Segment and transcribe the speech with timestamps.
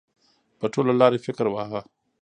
[0.59, 1.81] په ټوله لار یې فکر واهه.